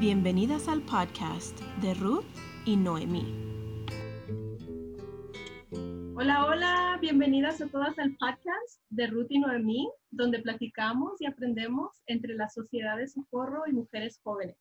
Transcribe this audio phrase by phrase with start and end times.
[0.00, 2.24] Bienvenidas al podcast de Ruth
[2.64, 3.24] y Noemí.
[6.14, 12.00] Hola, hola, bienvenidas a todas al podcast de Ruth y Noemí, donde platicamos y aprendemos
[12.06, 14.56] entre la sociedad de socorro y mujeres jóvenes.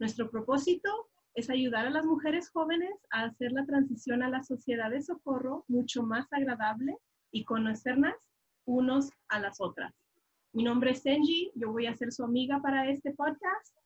[0.00, 0.90] Nuestro propósito
[1.34, 5.66] es ayudar a las mujeres jóvenes a hacer la transición a la sociedad de socorro
[5.68, 6.96] mucho más agradable
[7.30, 8.16] y conocernos
[8.64, 9.94] unos a las otras.
[10.52, 13.78] Mi nombre es Senji, yo voy a ser su amiga para este podcast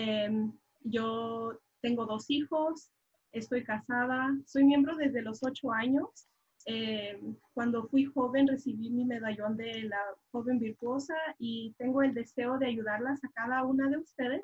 [0.00, 0.52] Em,
[0.84, 2.92] yo tengo dos hijos,
[3.32, 6.28] estoy casada, soy miembro desde los ocho años.
[6.66, 12.58] Em, cuando fui joven recibí mi medallón de la joven virtuosa y tengo el deseo
[12.58, 14.42] de ayudarlas a cada una de ustedes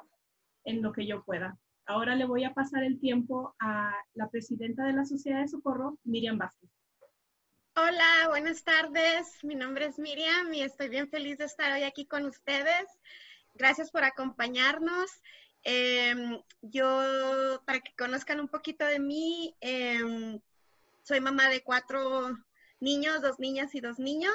[0.64, 1.56] en lo que yo pueda.
[1.86, 5.98] Ahora le voy a pasar el tiempo a la presidenta de la Sociedad de Socorro,
[6.02, 6.70] Miriam Vázquez.
[7.76, 9.38] Hola, buenas tardes.
[9.44, 12.86] Mi nombre es Miriam y estoy bien feliz de estar hoy aquí con ustedes.
[13.54, 15.10] Gracias por acompañarnos.
[15.62, 20.40] Em, yo, para que conozcan un poquito de mí, em,
[21.02, 22.36] soy mamá de cuatro
[22.80, 24.34] niños, dos niñas y dos niños,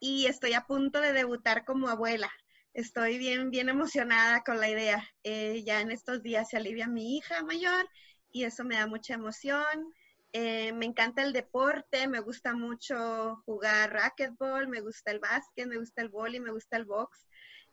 [0.00, 2.30] y estoy a punto de debutar como abuela.
[2.74, 5.04] Estoy bien, bien emocionada con la idea.
[5.24, 7.88] Eh, ya en estos días se alivia mi hija mayor
[8.32, 9.94] y eso me da mucha emoción.
[10.32, 15.78] Eh, me encanta el deporte, me gusta mucho jugar racquetball, me gusta el básquet, me
[15.78, 17.28] gusta el volley, me gusta el box.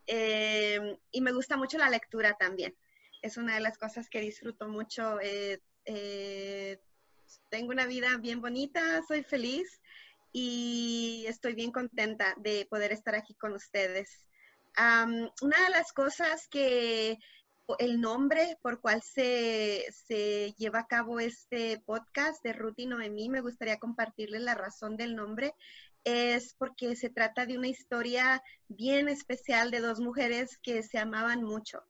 [0.08, 2.76] Eh, y me gusta mucho la lectura también.
[3.22, 5.20] Es una de las cosas que disfruto mucho.
[5.22, 6.80] Eh, eh,
[7.50, 9.82] tengo una vida bien bonita, soy feliz
[10.32, 14.26] y estoy bien contenta de poder estar aquí con ustedes.
[14.78, 17.18] una de las cosas que
[17.80, 23.30] el nombre por cual se, se, lleva a cabo este podcast de Ruth y Noemí,
[23.30, 25.54] me gustaría compartirles la razón del nombre
[26.04, 31.44] es porque se trata de una historia bien especial de dos mujeres que se amaban
[31.44, 31.84] mucho.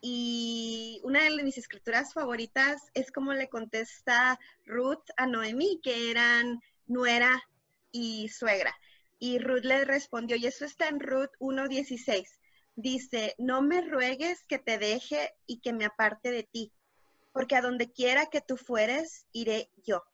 [0.00, 6.60] Y una de mis escrituras favoritas es como le contesta Ruth a Noemí, que eran
[6.86, 7.42] nuera
[7.90, 8.76] y suegra.
[9.18, 12.26] Y Ruth le respondió, y eso está en Ruth 1.16.
[12.76, 16.72] Dice, no me ruegues que te deje y que me aparte de ti,
[17.32, 20.04] porque a donde quiera que tú fueres, iré yo,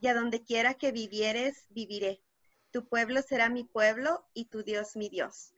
[0.00, 2.20] y a donde quiera que vivieres, viviré
[2.70, 5.52] tu pueblo será mi pueblo y tu Dios mi Dios.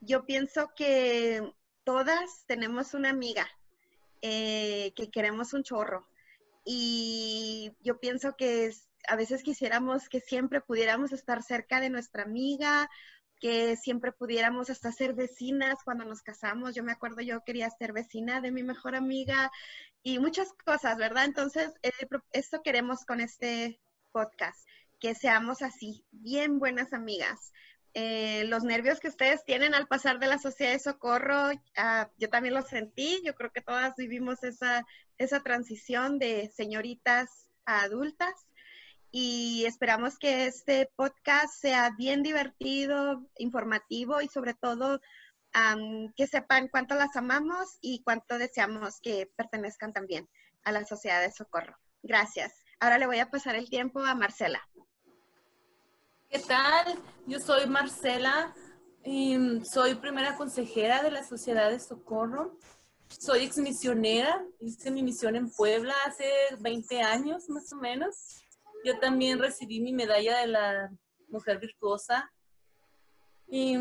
[0.00, 1.52] Yo pienso que
[1.84, 3.46] todas tenemos una amiga
[4.20, 6.06] eh, que queremos un chorro
[6.64, 8.72] y yo pienso que
[9.08, 12.88] a veces quisiéramos que siempre pudiéramos estar cerca de nuestra amiga,
[13.40, 16.76] que siempre pudiéramos hasta ser vecinas cuando nos casamos.
[16.76, 19.50] Yo me acuerdo, yo quería ser vecina de mi mejor amiga
[20.04, 21.24] y muchas cosas, ¿verdad?
[21.24, 21.90] Entonces, eh,
[22.32, 23.80] esto queremos con este
[24.12, 24.64] podcast
[25.02, 27.52] que seamos así, bien buenas amigas.
[27.92, 32.30] Eh, los nervios que ustedes tienen al pasar de la sociedad de socorro, ah, yo
[32.30, 34.86] también los sentí, yo creo que todas vivimos esa,
[35.18, 38.32] esa transición de señoritas a adultas
[39.10, 45.00] y esperamos que este podcast sea bien divertido, informativo y sobre todo
[46.16, 50.28] que sepan cuánto las amamos y cuánto deseamos que pertenezcan también
[50.62, 51.76] a la sociedad de socorro.
[52.02, 52.54] Gracias.
[52.78, 54.66] Ahora le voy a pasar el tiempo a Marcela.
[56.32, 56.98] ¿Qué tal?
[57.26, 58.54] Yo soy Marcela
[59.04, 62.58] y soy primera consejera de la Sociedad de Socorro.
[63.06, 66.24] Soy ex misionera, hice mi misión en Puebla hace
[66.58, 68.42] 20 años más o menos.
[68.82, 70.90] Yo también recibí mi medalla de la
[71.28, 72.32] mujer virtuosa
[73.46, 73.76] y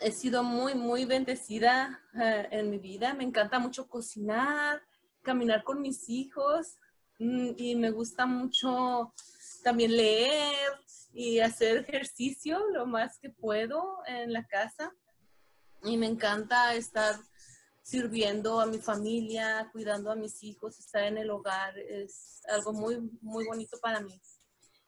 [0.00, 3.12] he sido muy, muy bendecida eh, en mi vida.
[3.12, 4.80] Me encanta mucho cocinar,
[5.20, 6.78] caminar con mis hijos
[7.18, 9.12] mm, y me gusta mucho
[9.62, 10.72] también leer,
[11.12, 14.92] y hacer ejercicio lo más que puedo en la casa.
[15.82, 17.16] Y me encanta estar
[17.82, 21.78] sirviendo a mi familia, cuidando a mis hijos, estar en el hogar.
[21.78, 24.20] Es algo muy, muy bonito para mí.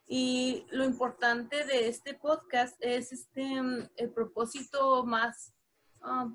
[0.07, 3.61] Y lo importante de este podcast es este,
[3.97, 5.53] el propósito más
[6.03, 6.33] ah,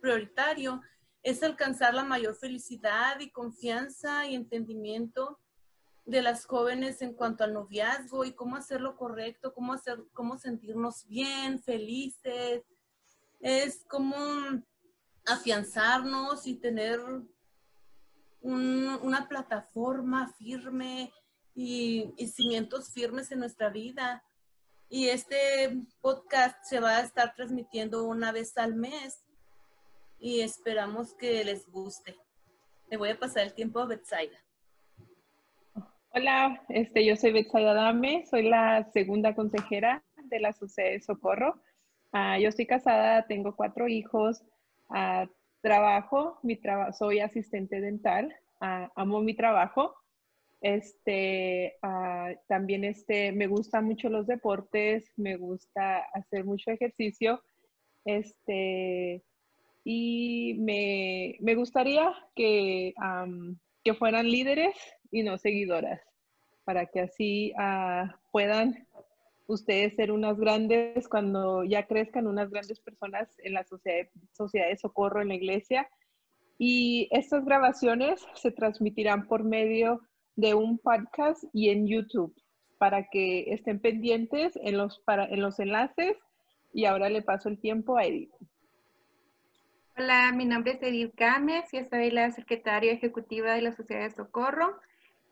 [0.00, 0.80] prioritario,
[1.22, 5.38] es alcanzar la mayor felicidad y confianza y entendimiento
[6.08, 11.06] de las jóvenes en cuanto al noviazgo y cómo hacerlo correcto, cómo, hacer, cómo sentirnos
[11.06, 12.62] bien, felices.
[13.40, 14.16] Es como
[15.26, 16.98] afianzarnos y tener
[18.40, 21.12] una plataforma firme
[21.54, 24.24] y, y cimientos firmes en nuestra vida.
[24.88, 29.26] Y este podcast se va a estar transmitiendo una vez al mes
[30.18, 32.18] y esperamos que les guste.
[32.90, 34.47] Le voy a pasar el tiempo a Betsaida.
[36.20, 41.62] Hola, este, yo soy Betsaida Dame, soy la segunda consejera de la de Socorro.
[42.10, 44.42] Ah, yo estoy casada, tengo cuatro hijos,
[44.90, 45.28] ah,
[45.60, 49.94] trabajo, mi trabajo, soy asistente dental, ah, amo mi trabajo.
[50.60, 51.76] Este,
[52.48, 57.40] también este, me gustan mucho los deportes, me gusta hacer mucho ejercicio.
[58.04, 59.22] Este,
[59.84, 62.92] y me, me gustaría que,
[63.84, 64.74] que fueran líderes
[65.10, 66.00] y no seguidoras,
[66.68, 68.86] para que así ah, puedan
[69.46, 75.22] ustedes ser unas grandes, cuando ya crezcan, unas grandes personas en la sociedad, de socorro
[75.22, 75.88] en la iglesia.
[76.58, 80.02] Y estas grabaciones se transmitirán por medio
[80.36, 82.36] de un podcast y en YouTube
[82.76, 86.18] para que estén pendientes en los, para, en los enlaces.
[86.74, 88.34] Y ahora le paso el tiempo a Edith.
[89.96, 94.14] Hola, mi nombre es Edith Gámez y soy la secretaria ejecutiva de la Sociedad de
[94.14, 94.78] Socorro.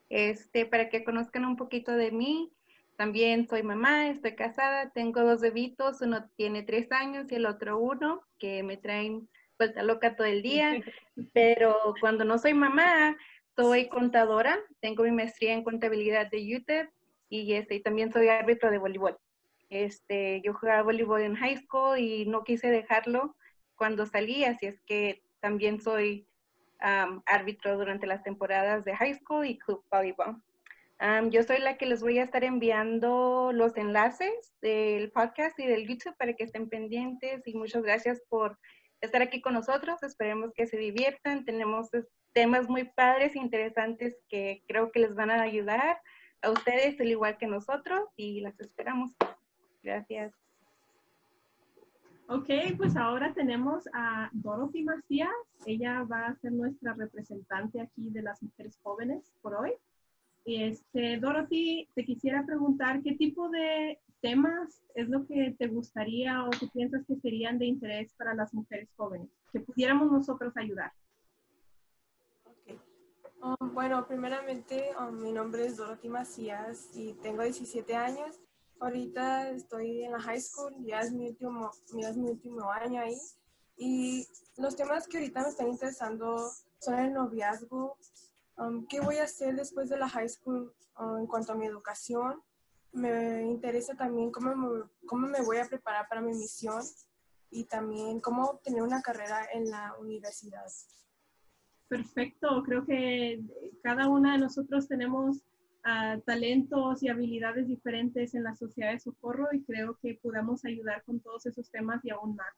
[0.09, 2.51] Este, para que conozcan un poquito de mí,
[2.95, 7.77] también soy mamá, estoy casada, tengo dos bebitos, uno tiene tres años y el otro
[7.77, 10.81] uno, que me traen vuelta loca todo el día.
[11.33, 13.15] Pero cuando no soy mamá,
[13.55, 16.89] soy contadora, tengo mi maestría en contabilidad de UTEP
[17.29, 19.17] y este, también soy árbitro de voleibol.
[19.69, 23.35] Este, yo jugaba voleibol en high school y no quise dejarlo
[23.75, 26.27] cuando salí, así es que también soy
[26.79, 30.41] árbitro durante las temporadas de high school y club voleibol
[31.29, 35.87] yo soy la que les voy a estar enviando los enlaces del podcast y del
[35.87, 38.57] YouTube para que estén pendientes y muchas gracias por
[39.01, 40.01] estar aquí con nosotros.
[40.01, 41.45] Esperemos que se diviertan.
[41.45, 41.89] Tenemos
[42.33, 46.01] temas muy padres e interesantes que creo que les van a ayudar
[46.41, 49.11] a ustedes al igual que nosotros y las esperamos.
[49.83, 50.46] Gracias.
[52.29, 55.29] Ok, pues ahora tenemos a Dorothy Macías.
[55.65, 59.71] Ella va a ser nuestra representante aquí de las mujeres jóvenes por hoy.
[60.43, 66.49] Este, Dorothy, te quisiera preguntar qué tipo de temas es lo que te gustaría o
[66.49, 70.91] que piensas que serían de interés para las mujeres jóvenes, que pudiéramos nosotros ayudar.
[73.41, 78.41] Um, bueno, primeramente, um, mi nombre es Dorothy Macías y tengo 17 años.
[78.79, 83.01] Ahorita estoy en la high school, ya es mi último, ya es mi último año
[83.01, 83.17] ahí.
[83.77, 84.27] Y
[84.57, 87.97] los temas que ahorita me están interesando son el noviazgo,
[88.57, 91.67] Um, ¿Qué voy a hacer después de la high school um, en cuanto a mi
[91.67, 92.41] educación?
[92.91, 96.81] Me interesa también cómo me, cómo me voy a preparar para mi misión
[97.51, 100.65] y también cómo obtener una carrera en la universidad.
[101.87, 103.43] Perfecto, creo que
[103.83, 105.37] cada una de nosotros tenemos
[106.25, 111.19] talentos y habilidades diferentes en la sociedad de socorro y creo que podemos ayudar con
[111.19, 112.53] todos esos temas y aún más.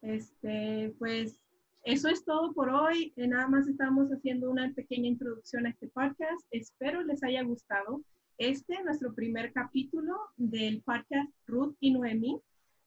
[0.00, 1.38] Este, pues
[1.84, 3.12] eso es todo por hoy.
[3.16, 6.46] Eh, nada más estamos haciendo una pequeña introducción a este podcast.
[6.50, 8.02] Espero les haya gustado.
[8.38, 12.40] Este, nuestro primer capítulo del podcast Ruth y Noemí.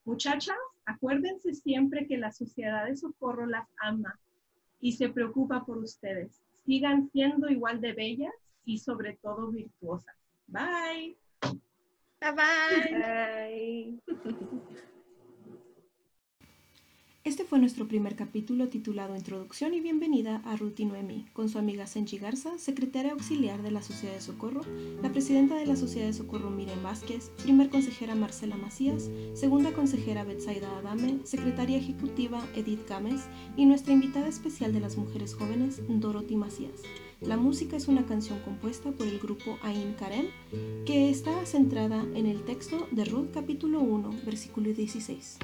[0.03, 4.19] Muchachas, acuérdense siempre que la sociedad de socorro las ama
[4.79, 6.41] y se preocupa por ustedes.
[6.65, 8.33] Sigan siendo igual de bellas
[8.65, 10.15] y sobre todo virtuosas.
[10.47, 11.17] Bye.
[12.19, 14.00] Bye bye.
[14.07, 14.85] Bye.
[17.25, 21.57] Este fue nuestro primer capítulo titulado Introducción y Bienvenida a Ruth y Noemí, con su
[21.57, 24.62] amiga Senchi Garza, secretaria auxiliar de la Sociedad de Socorro,
[25.01, 30.23] la presidenta de la Sociedad de Socorro Miriam Vázquez, primer consejera Marcela Macías, segunda consejera
[30.23, 33.21] Betsaida Adame, secretaria ejecutiva Edith Gámez
[33.57, 36.83] y nuestra invitada especial de las mujeres jóvenes, Dorothy Macías.
[37.21, 40.28] La música es una canción compuesta por el grupo Ain Karem,
[40.85, 45.40] que está centrada en el texto de Ruth capítulo 1, versículo 16.